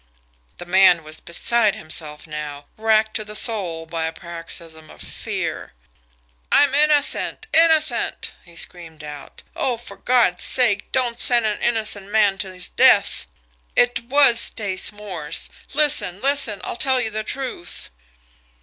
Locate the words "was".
1.03-1.19, 14.05-14.39